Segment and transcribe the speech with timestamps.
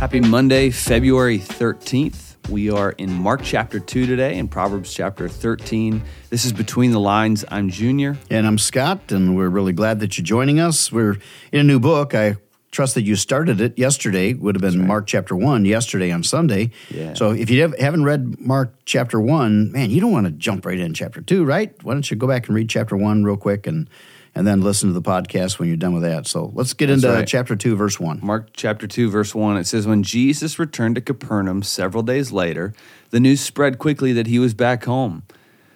[0.00, 2.36] Happy Monday, February 13th.
[2.48, 6.02] We are in Mark chapter 2 today and Proverbs chapter 13.
[6.30, 7.44] This is Between the Lines.
[7.50, 8.16] I'm Junior.
[8.30, 10.90] And I'm Scott, and we're really glad that you're joining us.
[10.90, 11.18] We're
[11.52, 12.14] in a new book.
[12.14, 12.36] I
[12.70, 14.32] trust that you started it yesterday.
[14.32, 14.88] Would have been right.
[14.88, 16.70] Mark chapter 1 yesterday on Sunday.
[16.88, 17.12] Yeah.
[17.12, 20.80] So if you haven't read Mark chapter 1, man, you don't want to jump right
[20.80, 21.74] in chapter 2, right?
[21.84, 23.86] Why don't you go back and read chapter 1 real quick and
[24.34, 26.26] and then listen to the podcast when you're done with that.
[26.26, 27.26] So let's get That's into right.
[27.26, 28.20] chapter 2, verse 1.
[28.22, 29.56] Mark chapter 2, verse 1.
[29.56, 32.72] It says, When Jesus returned to Capernaum several days later,
[33.10, 35.24] the news spread quickly that he was back home.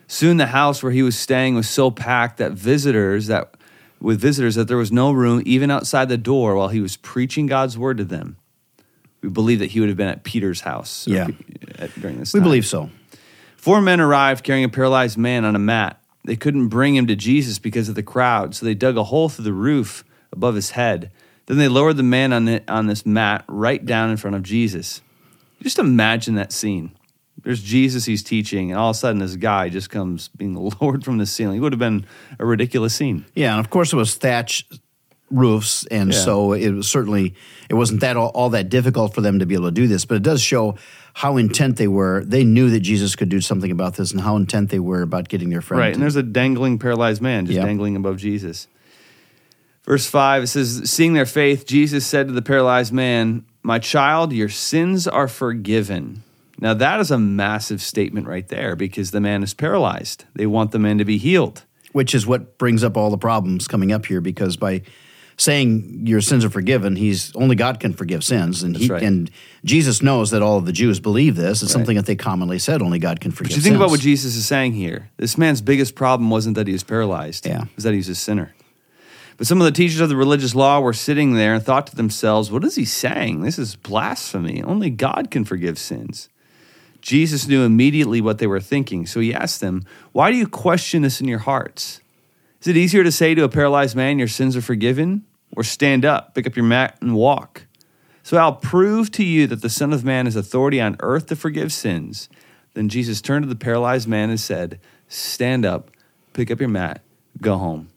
[0.06, 3.54] Soon the house where he was staying was so packed that visitors that
[4.00, 7.46] with visitors that there was no room even outside the door while he was preaching
[7.46, 8.36] God's word to them.
[9.22, 11.28] We believe that he would have been at Peter's house yeah.
[11.78, 12.44] At, during this We time.
[12.44, 12.91] believe so.
[13.56, 15.98] Four men arrived carrying a paralyzed man on a mat.
[16.24, 19.28] They couldn't bring him to Jesus because of the crowd, so they dug a hole
[19.28, 21.10] through the roof above his head.
[21.47, 24.42] Then they lowered the man on, the, on this mat right down in front of
[24.42, 25.03] Jesus.
[25.62, 26.97] Just imagine that scene.
[27.42, 31.05] There's Jesus he's teaching, and all of a sudden this guy just comes being lowered
[31.05, 31.58] from the ceiling.
[31.58, 32.06] It would have been
[32.38, 33.27] a ridiculous scene.
[33.34, 34.66] Yeah, and of course it was thatch
[35.34, 36.18] roofs, and yeah.
[36.18, 37.34] so it was certainly
[37.68, 40.04] it wasn't that all, all, that difficult for them to be able to do this.
[40.04, 40.76] But it does show
[41.12, 42.24] how intent they were.
[42.24, 45.28] They knew that Jesus could do something about this, and how intent they were about
[45.28, 45.80] getting their friend.
[45.80, 47.66] Right, and there's a dangling paralyzed man just yep.
[47.66, 48.68] dangling above Jesus.
[49.84, 54.32] Verse five it says, "Seeing their faith, Jesus said to the paralyzed man, My child,
[54.32, 56.22] your sins are forgiven."
[56.60, 60.24] Now, that is a massive statement right there because the man is paralyzed.
[60.34, 61.64] They want the man to be healed.
[61.92, 64.82] Which is what brings up all the problems coming up here because by
[65.36, 66.96] saying your sins are forgiven.
[66.96, 69.02] He's only God can forgive sins, and he right.
[69.02, 69.30] and
[69.64, 71.62] Jesus knows that all of the Jews believe this.
[71.62, 71.80] It's right.
[71.80, 73.50] something that they commonly said only God can forgive.
[73.50, 75.10] But you think about what Jesus is saying here.
[75.16, 77.46] This man's biggest problem wasn't that he was paralyzed.
[77.46, 78.54] Yeah, it was that he was a sinner.
[79.36, 81.96] But some of the teachers of the religious law were sitting there and thought to
[81.96, 83.42] themselves, "What is he saying?
[83.42, 84.62] This is blasphemy.
[84.62, 86.28] Only God can forgive sins."
[87.04, 91.03] Jesus knew immediately what they were thinking, so he asked them, Why do you question
[91.03, 92.00] this in your hearts?
[92.64, 95.26] Is it easier to say to a paralyzed man, Your sins are forgiven?
[95.54, 97.66] Or stand up, pick up your mat, and walk?
[98.22, 101.36] So I'll prove to you that the Son of Man has authority on earth to
[101.36, 102.30] forgive sins.
[102.72, 105.91] Then Jesus turned to the paralyzed man and said, Stand up,
[106.32, 107.03] pick up your mat,
[107.38, 107.91] go home.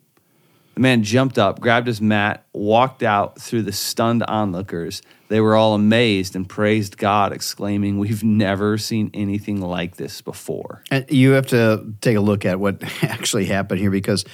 [0.74, 5.02] The man jumped up, grabbed his mat, walked out through the stunned onlookers.
[5.30, 10.84] They were all amazed and praised God, exclaiming, We've never seen anything like this before.
[10.90, 14.26] And you have to take a look at what actually happened here because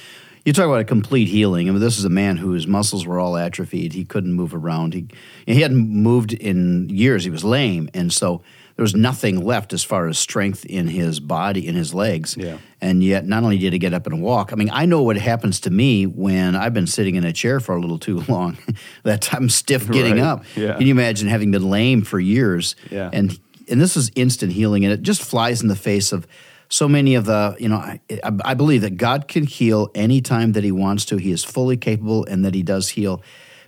[0.44, 1.68] you talk about a complete healing.
[1.68, 3.94] I mean, this is a man whose muscles were all atrophied.
[3.94, 4.92] He couldn't move around.
[4.92, 5.08] He,
[5.46, 7.24] he hadn't moved in years.
[7.24, 7.88] He was lame.
[7.94, 8.42] And so
[8.76, 12.36] there was nothing left as far as strength in his body, in his legs.
[12.36, 12.58] Yeah.
[12.80, 15.16] And yet, not only did he get up and walk, I mean, I know what
[15.16, 18.58] happens to me when I've been sitting in a chair for a little too long,
[19.04, 20.22] that I'm stiff getting right.
[20.22, 20.44] up.
[20.56, 20.76] Yeah.
[20.76, 22.74] Can you imagine having been lame for years?
[22.90, 23.10] Yeah.
[23.12, 26.26] And, and this is instant healing, and it just flies in the face of
[26.68, 28.00] so many of the, you know, I,
[28.44, 31.16] I believe that God can heal anytime that He wants to.
[31.16, 33.22] He is fully capable and that He does heal.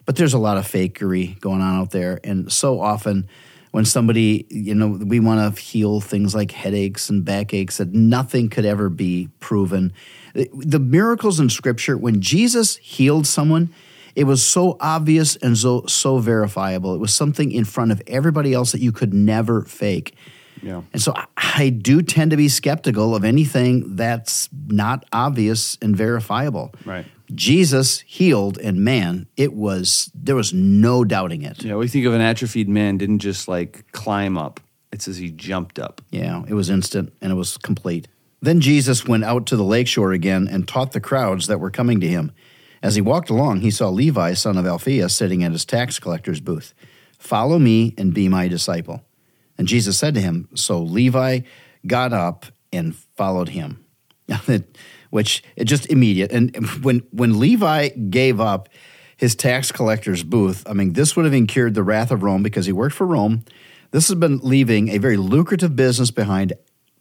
[0.05, 2.21] But there's a lot of fakery going on out there.
[2.25, 3.29] And so often,
[3.77, 8.49] when somebody, you know, we want to heal things like headaches and backaches that nothing
[8.49, 9.93] could ever be proven.
[10.33, 13.69] The miracles in Scripture, when Jesus healed someone,
[14.15, 16.95] it was so obvious and so so verifiable.
[16.95, 20.15] It was something in front of everybody else that you could never fake.
[20.63, 20.81] Yeah.
[20.95, 25.95] And so I, I do tend to be skeptical of anything that's not obvious and
[25.95, 26.73] verifiable.
[26.87, 27.05] Right.
[27.35, 31.63] Jesus healed, and man, it was there was no doubting it.
[31.63, 34.61] Yeah, we think of an atrophied man didn't just like climb up;
[34.93, 36.01] it says he jumped up.
[36.11, 38.09] Yeah, it was instant and it was complete.
[38.41, 42.01] Then Jesus went out to the lakeshore again and taught the crowds that were coming
[42.01, 42.33] to him.
[42.83, 46.41] As he walked along, he saw Levi, son of Alphaeus, sitting at his tax collector's
[46.41, 46.75] booth.
[47.19, 49.03] Follow me and be my disciple.
[49.59, 51.41] And Jesus said to him, So Levi
[51.87, 53.85] got up and followed him.
[55.11, 56.33] which it just immediate.
[56.33, 58.69] And when when Levi gave up
[59.17, 62.67] his tax collector's booth, I mean, this would have incurred the wrath of Rome because
[62.67, 63.45] he worked for Rome.
[63.91, 66.53] This has been leaving a very lucrative business behind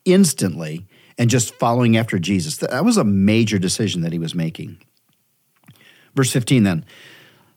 [0.06, 0.86] instantly
[1.18, 2.58] and just following after Jesus.
[2.58, 4.82] That was a major decision that he was making.
[6.16, 6.86] Verse 15 then.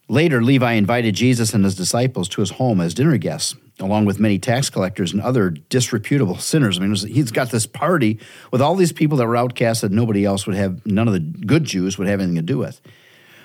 [0.09, 4.19] Later, Levi invited Jesus and his disciples to his home as dinner guests along with
[4.19, 6.77] many tax collectors and other disreputable sinners.
[6.77, 8.19] I mean, was, he's got this party
[8.51, 11.19] with all these people that were outcasts that nobody else would have, none of the
[11.19, 12.81] good Jews would have anything to do with.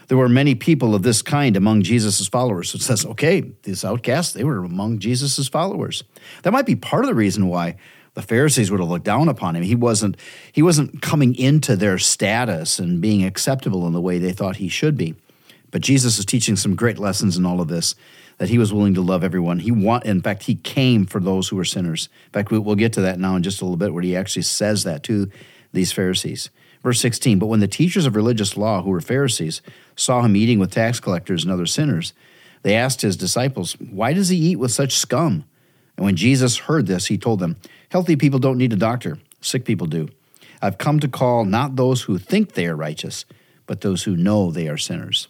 [0.08, 2.70] There were many people of this kind among Jesus' followers.
[2.70, 6.04] So it says, okay, these outcasts, they were among Jesus' followers.
[6.42, 7.76] That might be part of the reason why
[8.12, 9.62] the Pharisees would have looked down upon him.
[9.62, 10.16] He wasn't,
[10.52, 14.68] he wasn't coming into their status and being acceptable in the way they thought he
[14.68, 15.14] should be.
[15.70, 17.96] But Jesus is teaching some great lessons in all of this
[18.38, 19.60] that he was willing to love everyone.
[19.60, 22.08] He want, in fact, he came for those who were sinners.
[22.26, 24.16] In fact, we, we'll get to that now in just a little bit, where he
[24.16, 25.30] actually says that to
[25.72, 26.50] these Pharisees.
[26.82, 29.62] Verse 16, but when the teachers of religious law, who were Pharisees,
[29.96, 32.12] saw him eating with tax collectors and other sinners,
[32.62, 35.44] they asked his disciples, Why does he eat with such scum?
[35.96, 37.56] And when Jesus heard this, he told them,
[37.90, 40.08] Healthy people don't need a doctor, sick people do.
[40.60, 43.24] I've come to call not those who think they are righteous,
[43.66, 45.28] but those who know they are sinners.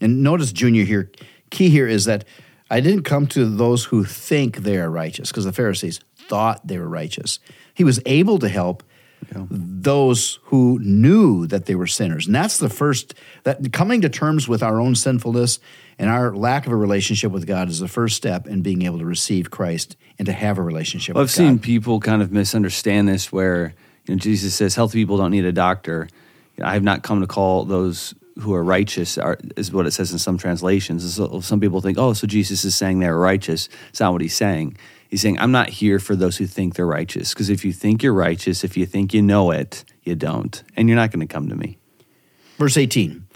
[0.00, 1.10] And notice, Junior, here,
[1.52, 2.24] key here is that
[2.70, 6.78] I didn't come to those who think they are righteous, because the Pharisees thought they
[6.78, 7.38] were righteous.
[7.74, 8.82] He was able to help
[9.30, 9.46] yeah.
[9.50, 12.26] those who knew that they were sinners.
[12.26, 13.14] And that's the first
[13.44, 15.60] that coming to terms with our own sinfulness
[15.98, 18.98] and our lack of a relationship with God is the first step in being able
[18.98, 23.08] to receive Christ and to have a relationship well, I've seen people kind of misunderstand
[23.08, 23.74] this where
[24.06, 26.08] you know, Jesus says healthy people don't need a doctor.
[26.62, 30.12] I have not come to call those who are righteous are, is what it says
[30.12, 31.14] in some translations.
[31.14, 33.68] So some people think, oh, so Jesus is saying they're righteous.
[33.90, 34.76] It's not what he's saying.
[35.08, 37.34] He's saying, I'm not here for those who think they're righteous.
[37.34, 40.62] Because if you think you're righteous, if you think you know it, you don't.
[40.76, 41.78] And you're not going to come to me.
[42.56, 43.26] Verse 18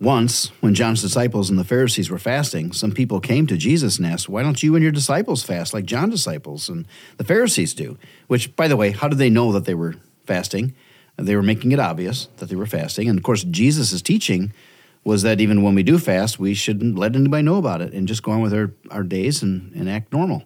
[0.00, 4.06] Once, when John's disciples and the Pharisees were fasting, some people came to Jesus and
[4.06, 6.86] asked, Why don't you and your disciples fast like John's disciples and
[7.18, 7.98] the Pharisees do?
[8.26, 10.74] Which, by the way, how did they know that they were fasting?
[11.18, 13.08] They were making it obvious that they were fasting.
[13.08, 14.52] And of course, Jesus' teaching
[15.04, 18.06] was that even when we do fast, we shouldn't let anybody know about it and
[18.06, 20.44] just go on with our, our days and, and act normal.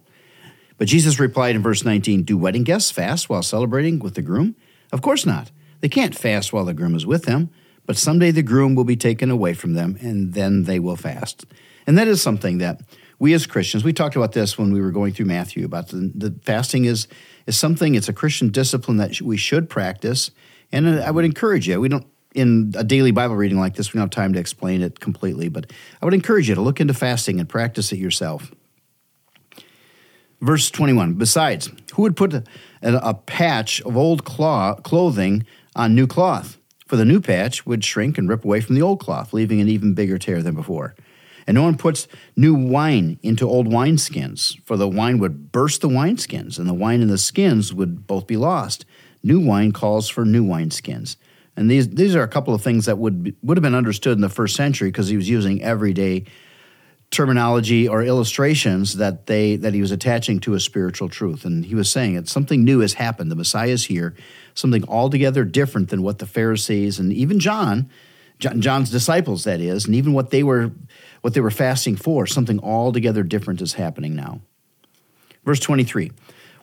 [0.77, 4.55] But Jesus replied in verse 19 Do wedding guests fast while celebrating with the groom?
[4.91, 5.51] Of course not.
[5.81, 7.49] They can't fast while the groom is with them,
[7.85, 11.45] but someday the groom will be taken away from them, and then they will fast.
[11.85, 12.81] And that is something that
[13.19, 16.11] we as Christians, we talked about this when we were going through Matthew about the,
[16.15, 17.07] the fasting is,
[17.45, 20.31] is something, it's a Christian discipline that we should practice
[20.73, 22.05] and uh, I would encourage you, we don't,
[22.35, 25.47] in a daily Bible reading like this, we don't have time to explain it completely,
[25.47, 25.71] but
[26.01, 28.51] I would encourage you to look into fasting and practice it yourself.
[30.41, 32.43] Verse 21 Besides, who would put a,
[32.81, 36.57] a patch of old cloth, clothing on new cloth?
[36.87, 39.69] For the new patch would shrink and rip away from the old cloth, leaving an
[39.69, 40.95] even bigger tear than before.
[41.47, 45.89] And no one puts new wine into old wineskins, for the wine would burst the
[45.89, 48.85] wineskins, and the wine and the skins would both be lost.
[49.23, 51.15] New wine calls for new wineskins.
[51.55, 54.21] And these, these are a couple of things that would, would have been understood in
[54.21, 56.25] the first century because he was using everyday
[57.13, 61.45] terminology or illustrations that they that he was attaching to a spiritual truth.
[61.45, 63.29] And he was saying it something new has happened.
[63.29, 64.15] The messiah is here.
[64.55, 67.89] Something altogether different than what the pharisees and even john
[68.39, 70.71] john's disciples that is and even what they were
[71.21, 74.41] what they were fasting for something altogether different is happening now.
[75.45, 76.11] Verse 23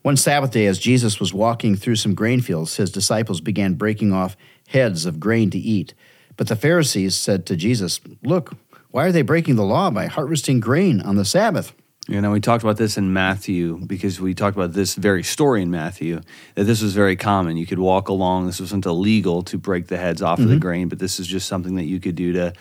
[0.03, 4.13] one Sabbath day, as Jesus was walking through some grain fields, his disciples began breaking
[4.13, 4.37] off
[4.69, 5.95] heads of grain to eat.
[6.37, 8.55] But the Pharisees said to Jesus, Look,
[8.91, 11.75] why are they breaking the law by harvesting grain on the Sabbath?
[12.09, 15.63] You know, we talked about this in Matthew because we talked about this very story
[15.63, 16.23] in Matthew
[16.55, 17.57] that this was very common.
[17.57, 18.47] You could walk along.
[18.47, 20.45] This wasn't illegal to break the heads off mm-hmm.
[20.45, 20.63] of the mm-hmm.
[20.63, 22.53] grain, but this is just something that you could do to uh,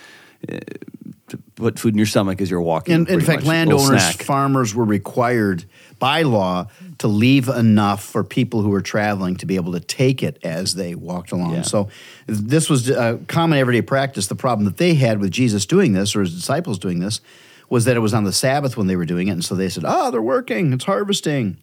[0.52, 0.60] to
[1.60, 2.96] put food in your stomach as you're walking.
[2.96, 5.66] In, in fact, landowners, farmers were required
[6.00, 6.68] by law
[7.00, 10.76] to leave enough for people who were traveling to be able to take it as
[10.76, 11.56] they walked along.
[11.56, 11.62] Yeah.
[11.64, 11.90] So
[12.26, 14.28] this was a common everyday practice.
[14.28, 17.22] The problem that they had with Jesus doing this or his disciples doing this
[17.70, 19.31] was that it was on the Sabbath when they were doing it.
[19.31, 21.57] And so they said, oh, they're working, it's harvesting.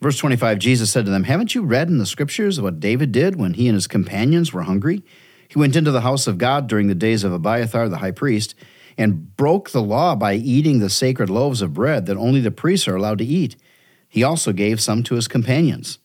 [0.00, 3.36] Verse 25, Jesus said to them, Haven't you read in the scriptures what David did
[3.36, 5.02] when he and his companions were hungry?
[5.48, 8.54] He went into the house of God during the days of Abiathar the high priest
[8.96, 12.88] and broke the law by eating the sacred loaves of bread that only the priests
[12.88, 13.56] are allowed to eat.
[14.08, 15.98] He also gave some to his companions.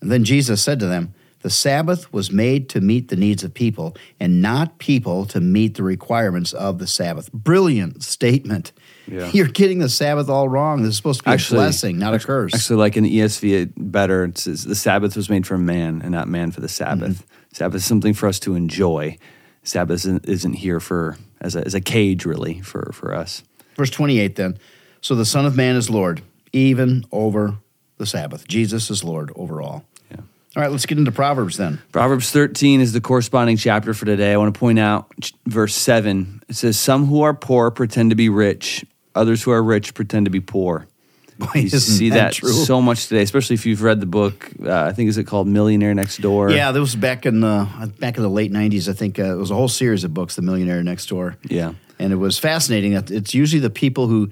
[0.00, 3.54] And then Jesus said to them, The Sabbath was made to meet the needs of
[3.54, 7.32] people, and not people to meet the requirements of the Sabbath.
[7.32, 8.72] Brilliant statement.
[9.06, 9.30] Yeah.
[9.32, 10.82] You're getting the Sabbath all wrong.
[10.82, 12.54] This is supposed to be actually, a blessing, not a curse.
[12.54, 16.02] Actually, like in the ESV, it better, it says the Sabbath was made for man
[16.02, 17.18] and not man for the Sabbath.
[17.18, 17.54] Mm-hmm.
[17.54, 19.16] Sabbath is something for us to enjoy.
[19.64, 23.42] Sabbath isn't, isn't here for as a, as a cage, really, for, for us.
[23.76, 24.58] Verse 28 then.
[25.00, 27.56] So the Son of Man is Lord, even over
[27.98, 28.46] the Sabbath.
[28.46, 29.84] Jesus is Lord over all.
[30.10, 30.18] Yeah.
[30.56, 31.80] All right, let's get into Proverbs then.
[31.92, 34.32] Proverbs 13 is the corresponding chapter for today.
[34.32, 35.12] I want to point out
[35.46, 36.42] verse 7.
[36.48, 40.26] It says, Some who are poor pretend to be rich, others who are rich pretend
[40.26, 40.86] to be poor.
[41.38, 44.50] Boy, you see that, that so much today, especially if you've read the book.
[44.62, 46.52] Uh, I think is it called Millionaire Next Door?
[46.52, 48.88] Yeah, that was back in the back in the late '90s.
[48.88, 51.36] I think uh, it was a whole series of books, The Millionaire Next Door.
[51.42, 52.94] Yeah, and it was fascinating.
[52.94, 54.30] That it's usually the people who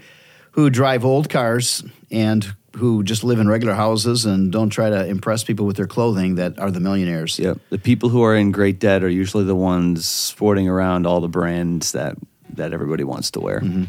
[0.53, 1.83] who drive old cars
[2.13, 5.89] and who just live in regular houses and don't try to impress people with their
[5.89, 7.37] clothing that are the millionaires.
[7.37, 11.21] Yep, the people who are in great debt are usually the ones sporting around all
[11.21, 12.17] the brands that
[12.51, 13.59] that everybody wants to wear.
[13.59, 13.85] Mm-hmm.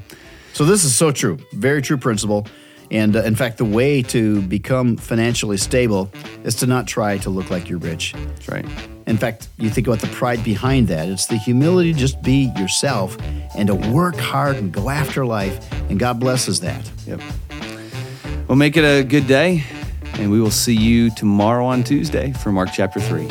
[0.53, 1.37] So this is so true.
[1.53, 2.47] Very true principle.
[2.93, 6.11] And uh, in fact, the way to become financially stable
[6.43, 8.13] is to not try to look like you're rich.
[8.13, 8.65] That's right.
[9.07, 11.09] In fact, you think about the pride behind that.
[11.09, 13.17] It's the humility to just be yourself
[13.57, 15.73] and to work hard and go after life.
[15.89, 16.89] And God blesses that.
[17.07, 17.19] Yep.
[18.47, 19.63] Well, make it a good day,
[20.13, 23.27] and we will see you tomorrow on Tuesday for Mark chapter 3.